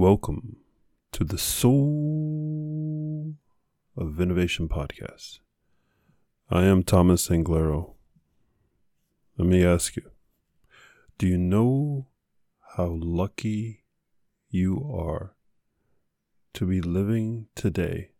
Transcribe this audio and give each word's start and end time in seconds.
Welcome 0.00 0.56
to 1.12 1.24
the 1.24 1.36
Soul 1.36 3.34
of 3.98 4.18
Innovation 4.18 4.66
podcast. 4.66 5.40
I 6.48 6.64
am 6.64 6.84
Thomas 6.84 7.28
Anglero. 7.28 7.96
Let 9.36 9.46
me 9.46 9.62
ask 9.62 9.96
you 9.96 10.10
do 11.18 11.26
you 11.26 11.36
know 11.36 12.06
how 12.78 12.96
lucky 12.98 13.84
you 14.48 14.90
are 14.90 15.34
to 16.54 16.64
be 16.64 16.80
living 16.80 17.48
today 17.54 18.12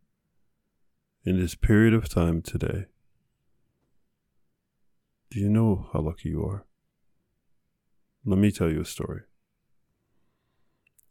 in 1.24 1.40
this 1.40 1.54
period 1.54 1.94
of 1.94 2.10
time 2.10 2.42
today? 2.42 2.88
Do 5.30 5.40
you 5.40 5.48
know 5.48 5.88
how 5.94 6.00
lucky 6.00 6.28
you 6.28 6.44
are? 6.44 6.66
Let 8.26 8.38
me 8.38 8.52
tell 8.52 8.70
you 8.70 8.82
a 8.82 8.84
story. 8.84 9.22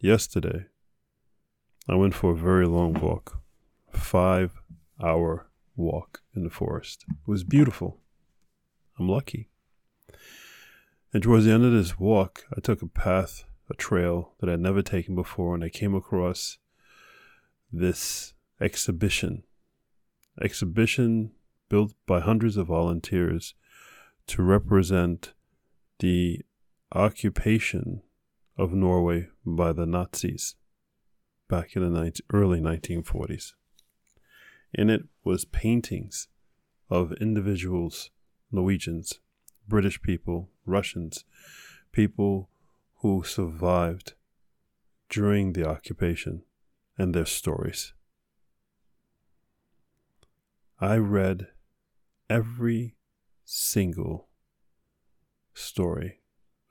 Yesterday, 0.01 0.67
I 1.89 1.95
went 1.95 2.13
for 2.13 2.31
a 2.31 2.37
very 2.37 2.65
long 2.65 2.93
walk, 2.93 3.41
five 3.91 4.61
hour 5.03 5.49
walk 5.75 6.21
in 6.33 6.45
the 6.45 6.49
forest. 6.49 7.03
It 7.09 7.27
was 7.27 7.43
beautiful. 7.43 7.99
I'm 8.97 9.09
lucky. 9.09 9.49
And 11.11 11.21
towards 11.21 11.43
the 11.43 11.51
end 11.51 11.65
of 11.65 11.73
this 11.73 11.99
walk, 11.99 12.45
I 12.55 12.61
took 12.61 12.81
a 12.81 12.87
path, 12.87 13.43
a 13.69 13.73
trail 13.73 14.35
that 14.39 14.49
I'd 14.49 14.61
never 14.61 14.81
taken 14.81 15.15
before, 15.15 15.53
and 15.53 15.65
I 15.65 15.69
came 15.69 15.93
across 15.93 16.59
this 17.69 18.33
exhibition. 18.61 19.43
Exhibition 20.41 21.31
built 21.67 21.91
by 22.07 22.21
hundreds 22.21 22.55
of 22.55 22.67
volunteers 22.67 23.53
to 24.27 24.43
represent 24.43 25.33
the 25.99 26.39
occupation 26.93 28.01
of 28.59 28.73
Norway 28.73 29.29
by 29.45 29.71
the 29.71 29.85
Nazis 29.85 30.55
back 31.47 31.77
in 31.77 31.81
the 31.81 31.89
19, 31.89 32.25
early 32.33 32.59
1940s. 32.59 33.53
In 34.73 34.89
it 34.89 35.03
was 35.23 35.45
paintings 35.45 36.27
of 36.89 37.13
individuals, 37.13 38.11
Norwegians, 38.51 39.21
British 39.65 40.01
people, 40.01 40.49
Russians, 40.65 41.23
people 41.93 42.49
who 42.95 43.23
survived 43.23 44.13
during 45.07 45.53
the 45.53 45.65
occupation 45.65 46.43
and 46.97 47.15
their 47.15 47.25
stories. 47.25 47.93
I 50.81 50.97
read 50.97 51.47
every 52.29 52.97
single 53.45 54.27
story 55.53 56.19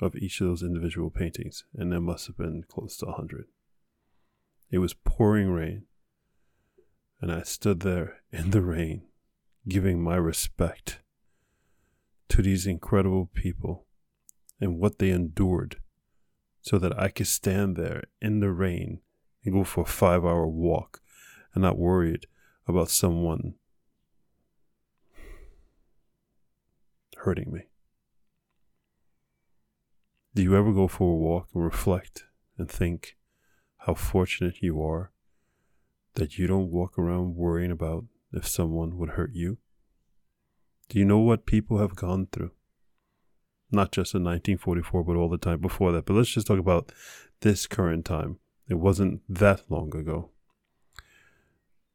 of 0.00 0.16
each 0.16 0.40
of 0.40 0.48
those 0.48 0.62
individual 0.62 1.10
paintings, 1.10 1.64
and 1.74 1.92
there 1.92 2.00
must 2.00 2.26
have 2.26 2.36
been 2.36 2.64
close 2.68 2.96
to 2.98 3.06
a 3.06 3.12
hundred. 3.12 3.46
It 4.70 4.78
was 4.78 4.94
pouring 4.94 5.50
rain, 5.50 5.84
and 7.20 7.32
I 7.32 7.42
stood 7.42 7.80
there 7.80 8.18
in 8.32 8.50
the 8.50 8.62
rain, 8.62 9.02
giving 9.66 10.02
my 10.02 10.16
respect 10.16 11.00
to 12.28 12.42
these 12.42 12.66
incredible 12.66 13.30
people 13.32 13.86
and 14.60 14.78
what 14.78 14.98
they 14.98 15.10
endured 15.10 15.76
so 16.60 16.78
that 16.78 16.98
I 16.98 17.08
could 17.08 17.26
stand 17.26 17.76
there 17.76 18.04
in 18.20 18.40
the 18.40 18.50
rain 18.50 19.00
and 19.44 19.54
go 19.54 19.64
for 19.64 19.82
a 19.82 19.86
five 19.86 20.24
hour 20.24 20.46
walk 20.46 21.00
and 21.54 21.62
not 21.62 21.78
worried 21.78 22.26
about 22.66 22.90
someone 22.90 23.54
hurting 27.16 27.52
me. 27.52 27.62
Do 30.34 30.42
you 30.42 30.54
ever 30.56 30.72
go 30.72 30.88
for 30.88 31.12
a 31.12 31.16
walk 31.16 31.48
and 31.54 31.64
reflect 31.64 32.24
and 32.56 32.70
think 32.70 33.16
how 33.78 33.94
fortunate 33.94 34.62
you 34.62 34.82
are 34.82 35.10
that 36.14 36.38
you 36.38 36.46
don't 36.46 36.70
walk 36.70 36.98
around 36.98 37.34
worrying 37.34 37.70
about 37.70 38.04
if 38.32 38.46
someone 38.46 38.98
would 38.98 39.10
hurt 39.10 39.32
you? 39.32 39.58
Do 40.88 40.98
you 40.98 41.04
know 41.04 41.18
what 41.18 41.46
people 41.46 41.78
have 41.78 41.96
gone 41.96 42.28
through? 42.30 42.52
Not 43.70 43.92
just 43.92 44.14
in 44.14 44.22
1944, 44.22 45.04
but 45.04 45.16
all 45.16 45.28
the 45.28 45.38
time 45.38 45.60
before 45.60 45.92
that. 45.92 46.06
But 46.06 46.14
let's 46.14 46.30
just 46.30 46.46
talk 46.46 46.58
about 46.58 46.92
this 47.40 47.66
current 47.66 48.04
time. 48.04 48.38
It 48.68 48.74
wasn't 48.74 49.22
that 49.28 49.70
long 49.70 49.94
ago. 49.94 50.30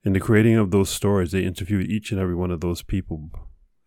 In 0.03 0.13
the 0.13 0.19
creating 0.19 0.55
of 0.55 0.71
those 0.71 0.89
stories, 0.89 1.31
they 1.31 1.43
interviewed 1.43 1.89
each 1.89 2.11
and 2.11 2.19
every 2.19 2.35
one 2.35 2.51
of 2.51 2.61
those 2.61 2.81
people. 2.81 3.29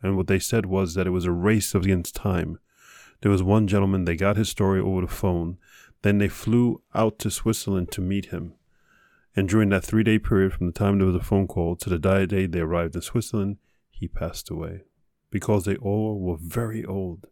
And 0.03 0.17
what 0.17 0.28
they 0.28 0.39
said 0.39 0.67
was 0.67 0.95
that 0.95 1.07
it 1.07 1.11
was 1.11 1.25
a 1.25 1.33
race 1.33 1.75
against 1.75 2.15
time 2.15 2.59
there 3.21 3.31
was 3.31 3.43
one 3.43 3.66
gentleman, 3.66 4.04
they 4.04 4.16
got 4.16 4.37
his 4.37 4.49
story 4.49 4.81
over 4.81 5.03
the 5.03 5.06
phone. 5.06 5.59
Then 6.03 6.19
they 6.19 6.28
flew 6.28 6.82
out 6.94 7.19
to 7.21 7.31
Switzerland 7.31 7.91
to 7.93 8.00
meet 8.00 8.27
him. 8.27 8.54
And 9.34 9.49
during 9.49 9.69
that 9.71 9.84
three 9.84 10.03
day 10.03 10.19
period 10.19 10.53
from 10.53 10.66
the 10.66 10.72
time 10.72 10.99
there 10.99 11.06
was 11.06 11.16
a 11.16 11.21
phone 11.21 11.47
call 11.47 11.77
to 11.77 11.91
the 11.91 11.99
day 11.99 12.47
they 12.47 12.60
arrived 12.60 12.94
in 12.94 13.03
Switzerland, 13.03 13.59
he 13.91 14.09
passed 14.09 14.50
away 14.50 14.84
because 15.31 15.65
they 15.65 15.77
all 15.77 16.19
were 16.21 16.38
very 16.41 16.84
old. 16.84 17.27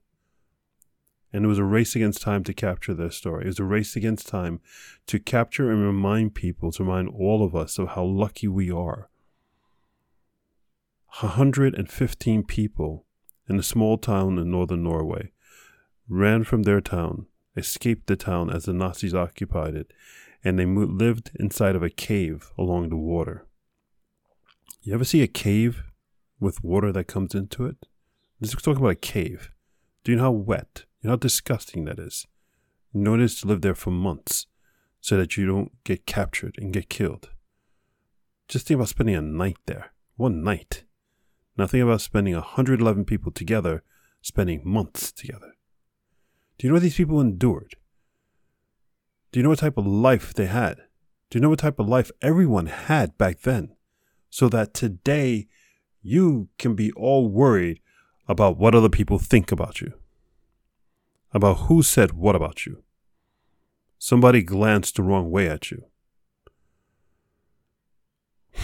And 1.32 1.44
it 1.44 1.48
was 1.48 1.58
a 1.58 1.64
race 1.64 1.96
against 1.96 2.22
time 2.22 2.44
to 2.44 2.54
capture 2.54 2.94
their 2.94 3.10
story. 3.10 3.44
It 3.44 3.48
was 3.48 3.58
a 3.58 3.64
race 3.64 3.96
against 3.96 4.28
time 4.28 4.60
to 5.06 5.18
capture 5.18 5.70
and 5.70 5.82
remind 5.82 6.34
people, 6.34 6.70
to 6.72 6.84
remind 6.84 7.08
all 7.08 7.44
of 7.44 7.56
us 7.56 7.78
of 7.78 7.88
how 7.88 8.04
lucky 8.04 8.46
we 8.46 8.70
are. 8.70 9.08
115 11.20 12.42
people 12.44 13.06
in 13.48 13.58
a 13.58 13.62
small 13.62 13.98
town 13.98 14.38
in 14.38 14.50
northern 14.50 14.82
Norway 14.82 15.32
ran 16.09 16.44
from 16.44 16.62
their 16.62 16.81
town, 16.81 17.26
escaped 17.56 18.06
the 18.06 18.16
town 18.16 18.50
as 18.50 18.65
the 18.65 18.72
Nazis 18.72 19.15
occupied 19.15 19.75
it, 19.75 19.92
and 20.42 20.59
they 20.59 20.66
mo- 20.66 20.82
lived 20.87 21.31
inside 21.38 21.76
of 21.76 21.82
a 21.82 21.91
cave 21.91 22.50
along 22.59 22.88
the 22.88 22.97
water. 22.97 23.47
You 24.82 24.94
ever 24.94 25.04
see 25.04 25.22
a 25.22 25.26
cave 25.26 25.84
with 26.38 26.62
water 26.62 26.93
that 26.93 27.04
comes 27.06 27.34
into 27.34 27.64
it? 27.64 27.87
Let's 28.41 28.54
talk 28.54 28.76
about 28.76 28.88
a 28.88 28.94
cave. 28.97 29.50
Do 30.03 30.12
you 30.12 30.19
know 30.19 30.25
how 30.25 30.32
wet, 30.32 30.84
you 31.00 31.09
know 31.09 31.12
how 31.12 31.16
disgusting 31.16 31.87
that 31.87 31.98
is? 31.98 32.26
You 32.93 33.00
know 33.00 33.14
is 33.14 33.41
to 33.41 33.47
live 33.47 33.62
there 33.62 33.75
for 33.75 33.91
months 33.91 34.47
so 35.00 35.16
that 35.16 35.37
you 35.37 35.47
don't 35.47 35.72
get 35.84 36.06
captured 36.06 36.56
and 36.59 36.72
get 36.72 36.88
killed. 36.88 37.31
Just 38.48 38.66
think 38.66 38.76
about 38.76 38.88
spending 38.88 39.14
a 39.14 39.22
night 39.22 39.59
there. 39.66 39.93
One 40.16 40.44
night. 40.44 40.84
Nothing 41.56 41.81
about 41.81 42.00
spending 42.00 42.34
111 42.34 43.04
people 43.04 43.32
together, 43.32 43.82
spending 44.22 44.62
months 44.64 45.10
together. 45.12 45.54
Do 46.59 46.66
you 46.66 46.70
know 46.70 46.75
what 46.75 46.82
these 46.82 46.97
people 46.97 47.20
endured? 47.20 47.76
Do 49.32 49.41
you 49.41 49.42
know 49.42 49.48
what 49.50 49.59
type 49.59 49.76
of 49.76 49.87
life 49.87 50.32
they 50.32 50.47
had? 50.47 50.76
Do 51.31 51.38
you 51.38 51.42
know 51.42 51.50
what 51.50 51.59
type 51.59 51.81
of 51.81 51.88
life 51.88 52.12
everyone 52.22 52.66
had 52.66 53.19
back 53.19 53.41
then? 53.41 53.75
So 54.31 54.48
that 54.50 54.75
today 54.75 55.48
you 56.03 56.48
can 56.59 56.75
be 56.75 56.93
all 56.93 57.28
worried 57.28 57.81
about 58.28 58.56
what 58.56 58.75
other 58.75 58.88
people 58.88 59.19
think 59.19 59.50
about 59.50 59.81
you, 59.81 59.94
about 61.32 61.66
who 61.66 61.82
said 61.82 62.12
what 62.12 62.37
about 62.37 62.66
you. 62.66 62.84
Somebody 63.98 64.43
glanced 64.43 64.97
the 64.97 65.03
wrong 65.03 65.31
way 65.31 65.48
at 65.48 65.70
you. 65.70 65.87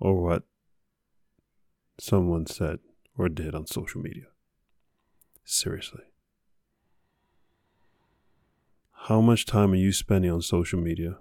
or 0.00 0.22
what 0.22 0.44
someone 2.00 2.46
said 2.46 2.78
or 3.16 3.28
did 3.28 3.54
on 3.54 3.66
social 3.66 4.00
media. 4.00 4.26
Seriously. 5.50 6.02
How 9.06 9.22
much 9.22 9.46
time 9.46 9.72
are 9.72 9.76
you 9.76 9.92
spending 9.92 10.30
on 10.30 10.42
social 10.42 10.78
media 10.78 11.20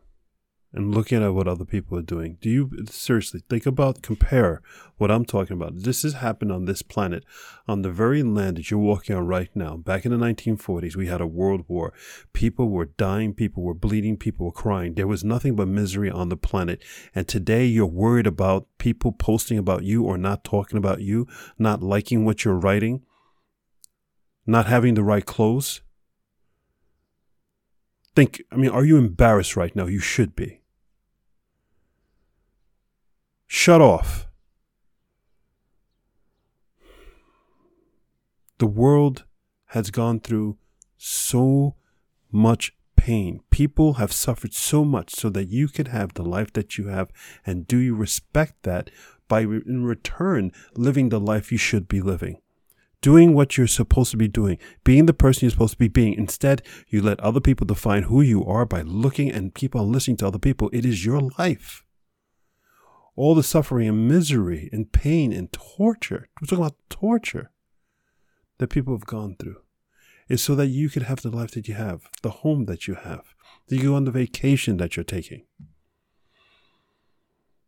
and 0.73 0.93
looking 0.93 1.23
at 1.23 1.33
what 1.33 1.47
other 1.47 1.63
people 1.63 1.97
are 1.97 2.01
doing? 2.01 2.37
Do 2.41 2.49
you 2.49 2.69
seriously 2.89 3.41
think 3.49 3.65
about, 3.65 4.01
compare 4.01 4.61
what 4.97 5.11
I'm 5.11 5.23
talking 5.23 5.55
about? 5.55 5.81
This 5.83 6.03
has 6.03 6.15
happened 6.15 6.51
on 6.51 6.65
this 6.65 6.81
planet, 6.81 7.23
on 7.69 7.83
the 7.83 7.89
very 7.89 8.21
land 8.21 8.57
that 8.57 8.69
you're 8.69 8.81
walking 8.81 9.15
on 9.15 9.25
right 9.25 9.49
now. 9.55 9.77
Back 9.77 10.03
in 10.03 10.11
the 10.11 10.17
1940s, 10.17 10.97
we 10.97 11.07
had 11.07 11.21
a 11.21 11.25
world 11.25 11.63
war. 11.69 11.93
People 12.33 12.67
were 12.67 12.87
dying, 12.97 13.33
people 13.33 13.63
were 13.63 13.73
bleeding, 13.73 14.17
people 14.17 14.45
were 14.45 14.51
crying. 14.51 14.95
There 14.95 15.07
was 15.07 15.23
nothing 15.23 15.55
but 15.55 15.69
misery 15.69 16.11
on 16.11 16.27
the 16.27 16.35
planet. 16.35 16.83
And 17.15 17.29
today 17.29 17.65
you're 17.65 17.85
worried 17.85 18.27
about 18.27 18.67
people 18.77 19.13
posting 19.13 19.57
about 19.57 19.85
you 19.85 20.03
or 20.03 20.17
not 20.17 20.43
talking 20.43 20.77
about 20.77 20.99
you, 20.99 21.27
not 21.57 21.81
liking 21.81 22.25
what 22.25 22.43
you're 22.43 22.59
writing 22.59 23.03
not 24.47 24.65
having 24.65 24.95
the 24.95 25.03
right 25.03 25.25
clothes? 25.25 25.81
Think, 28.15 28.41
I 28.51 28.55
mean, 28.55 28.71
are 28.71 28.85
you 28.85 28.97
embarrassed 28.97 29.55
right 29.55 29.75
now? 29.75 29.85
You 29.85 29.99
should 29.99 30.35
be. 30.35 30.61
Shut 33.45 33.81
off. 33.81 34.27
The 38.57 38.65
world 38.65 39.25
has 39.67 39.91
gone 39.91 40.19
through 40.19 40.57
so 40.97 41.75
much 42.31 42.73
pain. 42.95 43.41
People 43.51 43.93
have 43.93 44.11
suffered 44.11 44.53
so 44.53 44.83
much 44.83 45.13
so 45.13 45.29
that 45.29 45.49
you 45.49 45.67
could 45.67 45.89
have 45.89 46.15
the 46.15 46.23
life 46.23 46.51
that 46.53 46.77
you 46.77 46.87
have. 46.87 47.11
And 47.45 47.67
do 47.67 47.77
you 47.77 47.95
respect 47.95 48.63
that 48.63 48.89
by, 49.27 49.41
in 49.41 49.85
return, 49.85 50.51
living 50.73 51.09
the 51.09 51.19
life 51.19 51.51
you 51.51 51.57
should 51.57 51.87
be 51.87 52.01
living? 52.01 52.41
Doing 53.01 53.33
what 53.33 53.57
you're 53.57 53.67
supposed 53.67 54.11
to 54.11 54.17
be 54.17 54.27
doing, 54.27 54.57
being 54.83 55.05
the 55.05 55.13
person 55.13 55.45
you're 55.45 55.51
supposed 55.51 55.73
to 55.73 55.79
be 55.79 55.87
being. 55.87 56.13
Instead, 56.13 56.61
you 56.87 57.01
let 57.01 57.19
other 57.19 57.39
people 57.39 57.65
define 57.65 58.03
who 58.03 58.21
you 58.21 58.43
are 58.45 58.65
by 58.65 58.81
looking 58.81 59.31
and 59.31 59.53
keep 59.53 59.75
on 59.75 59.91
listening 59.91 60.17
to 60.17 60.27
other 60.27 60.39
people. 60.39 60.69
It 60.73 60.85
is 60.85 61.05
your 61.05 61.21
life. 61.37 61.83
All 63.15 63.35
the 63.35 63.43
suffering 63.43 63.87
and 63.87 64.07
misery 64.07 64.69
and 64.71 64.91
pain 64.91 65.33
and 65.33 65.51
torture, 65.51 66.29
we're 66.39 66.45
talking 66.45 66.63
about 66.63 66.77
torture 66.89 67.51
that 68.59 68.69
people 68.69 68.93
have 68.93 69.05
gone 69.05 69.35
through, 69.39 69.57
is 70.27 70.41
so 70.43 70.55
that 70.55 70.67
you 70.67 70.89
could 70.89 71.03
have 71.03 71.21
the 71.21 71.29
life 71.29 71.51
that 71.51 71.67
you 71.67 71.73
have, 71.75 72.09
the 72.21 72.29
home 72.29 72.65
that 72.65 72.87
you 72.87 72.95
have, 72.95 73.33
that 73.67 73.77
you 73.77 73.83
go 73.83 73.95
on 73.95 74.05
the 74.05 74.11
vacation 74.11 74.77
that 74.77 74.95
you're 74.95 75.03
taking 75.03 75.45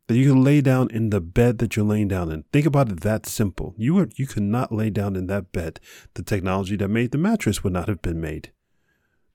that 0.09 0.17
you 0.17 0.31
can 0.31 0.43
lay 0.43 0.59
down 0.59 0.89
in 0.89 1.11
the 1.11 1.21
bed 1.21 1.59
that 1.59 1.75
you're 1.75 1.85
laying 1.85 2.07
down 2.07 2.31
in. 2.31 2.43
Think 2.51 2.65
about 2.65 2.89
it 2.89 3.01
that 3.01 3.27
simple. 3.27 3.75
You 3.77 3.93
were, 3.93 4.09
you 4.15 4.25
could 4.25 4.41
not 4.41 4.71
lay 4.71 4.89
down 4.89 5.15
in 5.15 5.27
that 5.27 5.51
bed. 5.51 5.79
The 6.15 6.23
technology 6.23 6.75
that 6.77 6.87
made 6.87 7.11
the 7.11 7.19
mattress 7.19 7.63
would 7.63 7.73
not 7.73 7.87
have 7.87 8.01
been 8.01 8.19
made. 8.19 8.51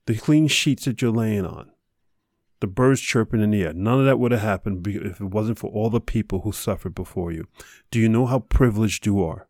The 0.07 0.17
clean 0.17 0.49
sheets 0.49 0.87
that 0.87 1.01
you're 1.01 1.13
laying 1.13 1.47
on. 1.47 1.71
The 2.59 2.67
birds 2.67 3.01
chirping 3.01 3.41
in 3.41 3.53
the 3.53 3.63
air. 3.63 3.73
None 3.73 4.01
of 4.01 4.07
that 4.07 4.19
would 4.19 4.33
have 4.33 4.41
happened 4.41 4.85
if 4.89 5.21
it 5.21 5.27
wasn't 5.27 5.61
for 5.61 5.71
all 5.71 5.91
the 5.91 6.01
people 6.01 6.41
who 6.41 6.51
suffered 6.51 6.97
before 6.97 7.31
you. 7.31 7.47
Do 7.93 8.01
you 8.01 8.09
know 8.09 8.27
how 8.27 8.41
privileged 8.41 9.07
you 9.07 9.23
are? 9.23 9.47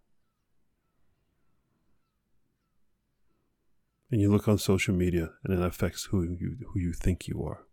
And 4.11 4.21
you 4.21 4.31
look 4.31 4.47
on 4.47 4.59
social 4.59 4.94
media 4.94 5.31
and 5.43 5.59
it 5.59 5.65
affects 5.65 6.05
who 6.11 6.23
you, 6.23 6.59
who 6.75 6.81
you 6.81 6.93
think 6.93 7.26
you 7.26 7.43
are. 7.43 7.65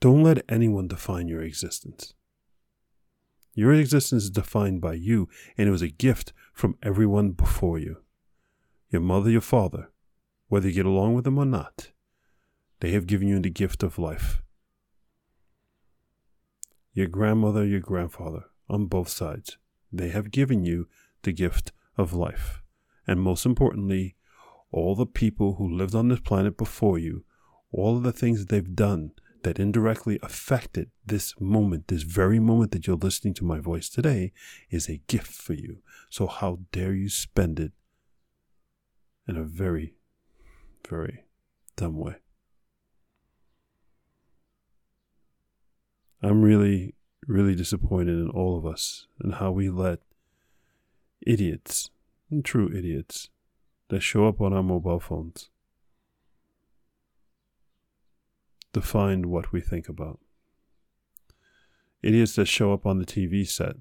Don't 0.00 0.22
let 0.22 0.44
anyone 0.48 0.86
define 0.86 1.26
your 1.26 1.42
existence. 1.42 2.14
Your 3.54 3.72
existence 3.72 4.24
is 4.24 4.30
defined 4.30 4.80
by 4.80 4.94
you, 4.94 5.28
and 5.56 5.66
it 5.66 5.72
was 5.72 5.82
a 5.82 5.88
gift 5.88 6.32
from 6.52 6.76
everyone 6.80 7.32
before 7.32 7.78
you. 7.78 7.96
Your 8.90 9.00
mother, 9.00 9.30
your 9.30 9.40
father, 9.40 9.90
whether 10.46 10.68
you 10.68 10.74
get 10.74 10.86
along 10.86 11.14
with 11.14 11.24
them 11.24 11.38
or 11.38 11.44
not, 11.44 11.90
they 12.78 12.92
have 12.92 13.08
given 13.08 13.26
you 13.26 13.40
the 13.40 13.50
gift 13.50 13.82
of 13.82 13.98
life. 13.98 14.40
Your 16.92 17.08
grandmother, 17.08 17.66
your 17.66 17.80
grandfather, 17.80 18.44
on 18.70 18.86
both 18.86 19.08
sides, 19.08 19.58
they 19.92 20.10
have 20.10 20.30
given 20.30 20.64
you 20.64 20.86
the 21.22 21.32
gift 21.32 21.72
of 21.96 22.12
life. 22.12 22.62
And 23.06 23.20
most 23.20 23.44
importantly, 23.44 24.14
all 24.70 24.94
the 24.94 25.06
people 25.06 25.54
who 25.54 25.68
lived 25.68 25.96
on 25.96 26.08
this 26.08 26.20
planet 26.20 26.56
before 26.56 26.98
you, 26.98 27.24
all 27.72 27.96
of 27.96 28.04
the 28.04 28.12
things 28.12 28.46
they've 28.46 28.76
done 28.76 29.10
that 29.42 29.58
indirectly 29.58 30.18
affected 30.22 30.90
this 31.06 31.34
moment, 31.40 31.88
this 31.88 32.02
very 32.02 32.38
moment 32.38 32.72
that 32.72 32.86
you're 32.86 32.96
listening 32.96 33.34
to 33.34 33.44
my 33.44 33.58
voice 33.60 33.88
today, 33.88 34.32
is 34.70 34.88
a 34.88 35.00
gift 35.06 35.30
for 35.30 35.54
you. 35.54 35.78
So, 36.10 36.26
how 36.26 36.60
dare 36.72 36.94
you 36.94 37.08
spend 37.08 37.60
it 37.60 37.72
in 39.26 39.36
a 39.36 39.44
very, 39.44 39.94
very 40.88 41.24
dumb 41.76 41.96
way? 41.96 42.16
I'm 46.20 46.42
really, 46.42 46.94
really 47.26 47.54
disappointed 47.54 48.18
in 48.18 48.30
all 48.30 48.58
of 48.58 48.66
us 48.66 49.06
and 49.20 49.34
how 49.34 49.52
we 49.52 49.70
let 49.70 50.00
idiots, 51.20 51.90
true 52.42 52.70
idiots, 52.74 53.28
that 53.88 54.00
show 54.00 54.26
up 54.26 54.40
on 54.40 54.52
our 54.52 54.62
mobile 54.62 55.00
phones 55.00 55.48
define 58.80 59.28
what 59.28 59.52
we 59.52 59.60
think 59.60 59.88
about. 59.88 60.20
Idiots 62.02 62.36
that 62.36 62.46
show 62.46 62.72
up 62.72 62.86
on 62.86 62.98
the 62.98 63.04
TV 63.04 63.46
set 63.46 63.76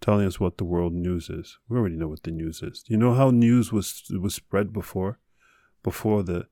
telling 0.00 0.26
us 0.26 0.40
what 0.40 0.58
the 0.58 0.64
world 0.64 0.92
news 0.92 1.30
is. 1.30 1.58
We 1.68 1.78
already 1.78 1.94
know 1.94 2.08
what 2.08 2.24
the 2.24 2.32
news 2.32 2.62
is. 2.62 2.82
Do 2.82 2.92
you 2.92 2.98
know 2.98 3.14
how 3.14 3.30
news 3.30 3.72
was 3.72 4.02
was 4.20 4.34
spread 4.34 4.72
before? 4.72 5.20
Before 5.84 6.22
the 6.22 6.46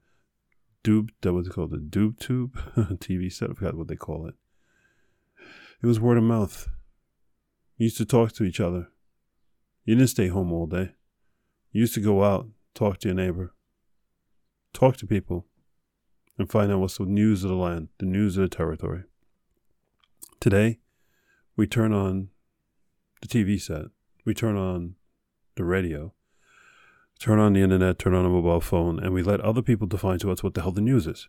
doob 0.84 1.10
that 1.22 1.32
was 1.32 1.48
called 1.48 1.72
the 1.72 1.78
doob 1.78 2.18
tube 2.18 2.58
TV 2.76 3.32
set. 3.32 3.50
I 3.50 3.54
forgot 3.54 3.76
what 3.76 3.88
they 3.88 3.96
call 3.96 4.26
it. 4.26 4.34
It 5.82 5.86
was 5.86 5.98
word 5.98 6.18
of 6.18 6.24
mouth. 6.24 6.68
You 7.76 7.84
used 7.84 7.98
to 7.98 8.04
talk 8.04 8.32
to 8.32 8.44
each 8.44 8.60
other. 8.60 8.88
You 9.84 9.96
didn't 9.96 10.10
stay 10.10 10.28
home 10.28 10.52
all 10.52 10.66
day. 10.66 10.92
You 11.72 11.80
used 11.80 11.94
to 11.94 12.00
go 12.00 12.22
out, 12.22 12.48
talk 12.74 12.98
to 12.98 13.08
your 13.08 13.14
neighbor, 13.14 13.54
talk 14.72 14.96
to 14.98 15.06
people 15.06 15.46
and 16.38 16.50
find 16.50 16.72
out 16.72 16.80
what's 16.80 16.98
the 16.98 17.04
news 17.04 17.44
of 17.44 17.50
the 17.50 17.56
land, 17.56 17.88
the 17.98 18.06
news 18.06 18.36
of 18.36 18.42
the 18.42 18.56
territory. 18.56 19.04
Today, 20.40 20.78
we 21.56 21.66
turn 21.66 21.92
on 21.92 22.28
the 23.20 23.28
TV 23.28 23.60
set, 23.60 23.86
we 24.24 24.34
turn 24.34 24.56
on 24.56 24.94
the 25.56 25.64
radio, 25.64 26.14
turn 27.18 27.38
on 27.38 27.52
the 27.52 27.60
internet, 27.60 27.98
turn 27.98 28.14
on 28.14 28.24
a 28.24 28.30
mobile 28.30 28.60
phone, 28.60 28.98
and 28.98 29.12
we 29.12 29.22
let 29.22 29.40
other 29.40 29.62
people 29.62 29.86
define 29.86 30.18
to 30.20 30.30
us 30.30 30.42
what 30.42 30.54
the 30.54 30.62
hell 30.62 30.72
the 30.72 30.80
news 30.80 31.06
is. 31.06 31.28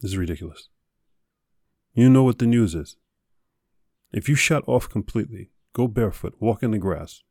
This 0.00 0.12
is 0.12 0.16
ridiculous. 0.16 0.68
You 1.94 2.08
know 2.08 2.22
what 2.22 2.38
the 2.38 2.46
news 2.46 2.74
is. 2.74 2.96
If 4.12 4.28
you 4.28 4.34
shut 4.34 4.62
off 4.66 4.88
completely, 4.88 5.50
go 5.72 5.88
barefoot, 5.88 6.34
walk 6.38 6.62
in 6.62 6.70
the 6.70 6.78
grass, 6.78 7.22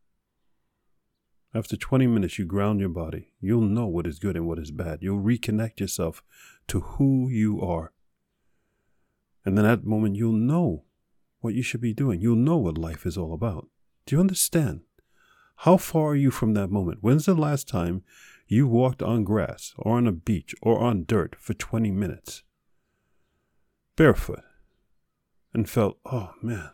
after 1.54 1.76
20 1.76 2.08
minutes, 2.08 2.40
you 2.40 2.46
ground 2.46 2.80
your 2.80 2.90
body. 2.90 3.34
You'll 3.42 3.62
know 3.62 3.86
what 3.86 4.08
is 4.08 4.20
good 4.20 4.38
and 4.38 4.48
what 4.48 4.60
is 4.60 4.72
bad. 4.72 5.00
You'll 5.02 5.22
reconnect 5.22 5.80
yourself 5.80 6.24
to 6.68 6.80
who 6.80 7.28
you 7.30 7.62
are. 7.62 7.92
And 9.44 9.58
then 9.58 9.66
at 9.66 9.82
that 9.82 9.88
moment, 9.88 10.16
you'll 10.16 10.32
know 10.32 10.86
what 11.42 11.54
you 11.54 11.62
should 11.62 11.82
be 11.82 11.94
doing. 11.94 12.22
You'll 12.22 12.36
know 12.36 12.58
what 12.58 12.78
life 12.78 13.06
is 13.06 13.18
all 13.18 13.34
about. 13.34 13.68
Do 14.06 14.16
you 14.16 14.22
understand? 14.22 14.82
How 15.58 15.78
far 15.78 16.10
are 16.10 16.16
you 16.16 16.32
from 16.32 16.54
that 16.54 16.70
moment? 16.70 17.00
When's 17.02 17.26
the 17.26 17.36
last 17.36 17.68
time 17.68 18.04
you 18.48 18.68
walked 18.68 19.02
on 19.02 19.24
grass 19.24 19.74
or 19.78 19.98
on 19.98 20.08
a 20.08 20.12
beach 20.12 20.56
or 20.62 20.80
on 20.80 21.04
dirt 21.06 21.36
for 21.38 21.54
20 21.54 21.92
minutes? 21.92 22.44
Barefoot. 23.96 24.44
And 25.54 25.70
felt, 25.70 25.98
oh 26.06 26.32
man, 26.42 26.70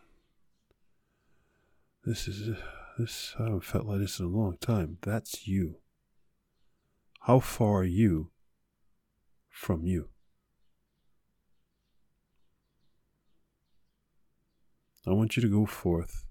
this 2.04 2.28
is. 2.28 2.56
This 2.98 3.36
I 3.38 3.44
haven't 3.44 3.60
felt 3.60 3.86
like 3.86 4.00
this 4.00 4.18
in 4.18 4.26
a 4.26 4.28
long 4.28 4.56
time. 4.60 4.98
That's 5.02 5.46
you. 5.46 5.76
How 7.20 7.38
far 7.38 7.82
are 7.82 7.84
you 7.84 8.32
from 9.48 9.84
you? 9.84 10.08
I 15.06 15.12
want 15.12 15.36
you 15.36 15.42
to 15.42 15.48
go 15.48 15.64
forth 15.64 16.24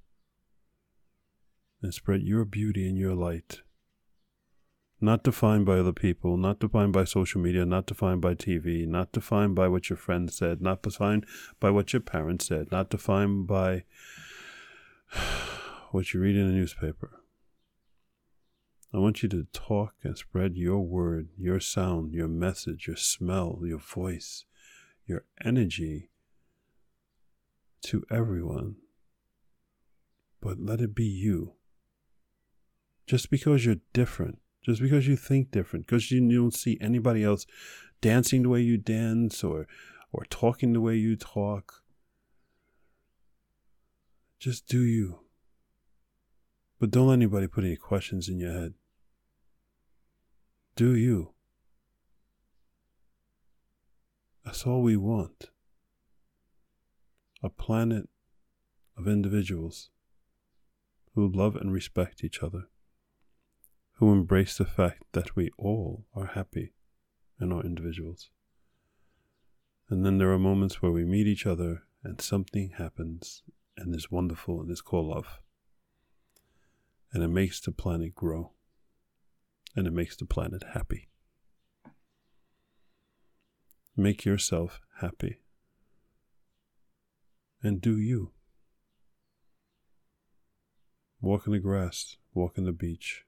and 1.82 1.94
spread 1.94 2.24
your 2.24 2.44
beauty 2.44 2.88
and 2.88 2.98
your 2.98 3.16
light. 3.16 3.62
Not 5.00 5.24
defined 5.24 5.66
by 5.66 5.80
other 5.80 5.94
people, 5.94 6.36
not 6.36 6.60
defined 6.60 6.92
by 6.92 7.06
social 7.06 7.40
media, 7.40 7.66
not 7.66 7.86
defined 7.86 8.20
by 8.20 8.36
TV, 8.36 8.86
not 8.86 9.14
defined 9.14 9.56
by 9.56 9.70
what 9.70 9.90
your 9.90 9.98
friends 9.98 10.36
said, 10.36 10.62
not 10.62 10.82
defined 10.82 11.26
by 11.62 11.70
what 11.70 11.94
your 11.94 12.02
parents 12.02 12.48
said, 12.48 12.72
not 12.72 12.90
defined 12.90 13.48
by 13.48 13.86
what 15.92 16.14
you 16.14 16.20
read 16.20 16.36
in 16.36 16.48
a 16.48 16.52
newspaper. 16.52 17.22
I 18.94 19.00
want 19.00 19.22
you 19.22 19.30
to 19.30 19.48
talk 19.52 19.96
and 20.04 20.18
spread 20.18 20.56
your 20.56 20.80
word, 20.80 21.30
your 21.38 21.60
sound, 21.60 22.14
your 22.14 22.28
message, 22.28 22.88
your 22.88 22.96
smell, 22.96 23.60
your 23.64 23.80
voice, 23.80 24.46
your 25.06 25.26
energy 25.44 26.10
to 27.84 28.04
everyone. 28.10 28.78
But 30.42 30.60
let 30.60 30.80
it 30.80 30.96
be 30.96 31.06
you. 31.06 31.54
Just 33.06 33.30
because 33.30 33.66
you're 33.66 33.78
different, 33.94 34.40
just 34.64 34.82
because 34.82 35.08
you 35.08 35.16
think 35.16 35.52
different, 35.52 35.86
because 35.86 36.12
you 36.12 36.20
don't 36.20 36.54
see 36.54 36.78
anybody 36.80 37.24
else 37.24 37.46
dancing 38.02 38.44
the 38.44 38.50
way 38.50 38.62
you 38.62 38.78
dance 38.78 39.44
or, 39.44 39.68
or 40.12 40.26
talking 40.30 40.74
the 40.74 40.82
way 40.82 40.96
you 40.96 41.16
talk, 41.16 41.84
just 44.40 44.68
do 44.68 44.82
you. 44.82 45.27
But 46.80 46.92
don't 46.92 47.08
let 47.08 47.14
anybody 47.14 47.48
put 47.48 47.64
any 47.64 47.76
questions 47.76 48.30
in 48.30 48.40
your 48.40 48.54
head. 48.54 48.74
Do 50.76 50.96
you? 50.96 51.34
That's 54.46 54.66
all 54.68 54.84
we 54.84 54.96
want. 54.96 55.50
A 57.42 57.50
planet 57.50 58.10
of 58.96 59.08
individuals 59.08 59.90
who 61.16 61.28
love 61.28 61.56
and 61.56 61.74
respect 61.74 62.24
each 62.24 62.44
other, 62.44 62.68
who 63.94 64.12
embrace 64.12 64.58
the 64.58 64.66
fact 64.66 65.04
that 65.14 65.36
we 65.36 65.50
all 65.58 66.06
are 66.16 66.28
happy 66.28 66.74
and 67.40 67.52
are 67.52 67.64
individuals. 67.64 68.30
And 69.90 70.06
then 70.06 70.20
there 70.20 70.32
are 70.32 70.40
moments 70.40 70.82
where 70.82 70.92
we 70.92 71.06
meet 71.06 71.26
each 71.26 71.48
other 71.48 71.84
and 72.04 72.22
something 72.22 72.74
happens 72.78 73.42
and 73.76 73.96
is 73.96 74.12
wonderful 74.12 74.62
and 74.62 74.70
is 74.70 74.82
called 74.82 75.08
love 75.08 75.40
and 77.14 77.24
it 77.24 77.30
makes 77.30 77.60
the 77.60 77.72
planet 77.72 78.16
grow 78.16 78.52
and 79.76 79.88
it 79.88 79.94
makes 79.94 80.16
the 80.16 80.26
planet 80.26 80.64
happy. 80.74 81.10
Make 83.96 84.26
yourself 84.26 84.80
happy 85.00 85.40
and 87.64 87.82
do 87.82 87.98
you. 87.98 88.32
walk 91.20 91.48
in 91.48 91.54
the 91.54 91.60
grass, 91.60 92.18
walk 92.34 92.58
in 92.58 92.66
the 92.66 92.72
beach, 92.72 93.24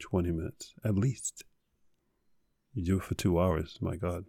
20 0.00 0.30
minutes 0.30 0.74
at 0.84 0.94
least. 0.94 1.44
You 2.72 2.84
do 2.84 2.96
it 2.98 3.04
for 3.04 3.14
two 3.14 3.38
hours, 3.38 3.78
my 3.80 3.96
God, 3.96 4.24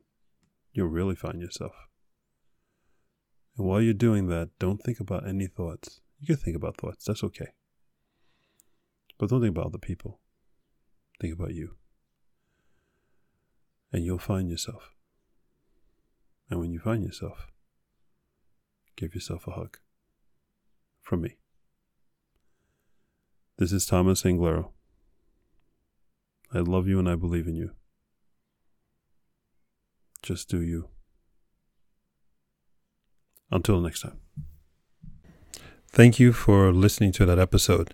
you'll 0.73 0.87
really 0.87 1.15
find 1.15 1.41
yourself. 1.41 1.75
And 3.57 3.67
while 3.67 3.81
you're 3.81 3.93
doing 3.93 4.27
that, 4.27 4.49
don't 4.59 4.81
think 4.83 4.99
about 4.99 5.27
any 5.27 5.47
thoughts. 5.47 6.01
You 6.19 6.27
can 6.27 6.35
think 6.37 6.57
about 6.57 6.77
thoughts, 6.77 7.05
that's 7.05 7.23
okay. 7.23 7.53
But 9.17 9.29
don't 9.29 9.41
think 9.41 9.55
about 9.55 9.67
other 9.67 9.77
people. 9.77 10.19
Think 11.19 11.33
about 11.33 11.53
you. 11.53 11.75
And 13.91 14.03
you'll 14.03 14.19
find 14.19 14.49
yourself. 14.49 14.93
And 16.49 16.59
when 16.59 16.71
you 16.71 16.79
find 16.79 17.03
yourself, 17.03 17.51
give 18.95 19.15
yourself 19.15 19.47
a 19.47 19.51
hug. 19.51 19.77
From 21.01 21.21
me. 21.21 21.37
This 23.57 23.71
is 23.71 23.85
Thomas 23.85 24.23
Anglero. 24.23 24.71
I 26.53 26.59
love 26.59 26.87
you 26.87 26.99
and 26.99 27.07
I 27.07 27.15
believe 27.15 27.47
in 27.47 27.55
you. 27.55 27.71
Just 30.21 30.49
do 30.49 30.61
you. 30.61 30.89
Until 33.51 33.79
next 33.79 34.01
time. 34.01 34.19
Thank 35.89 36.19
you 36.19 36.33
for 36.33 36.73
listening 36.73 37.11
to 37.13 37.25
that 37.25 37.39
episode. 37.39 37.93